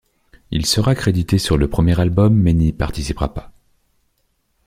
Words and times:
Il 0.49 0.65
sera 0.65 0.95
crédité 0.95 1.37
sur 1.37 1.57
le 1.59 1.69
premier 1.69 1.99
album 1.99 2.33
mais 2.35 2.53
n'y 2.53 2.73
participa 2.73 3.27
pas. 3.27 3.51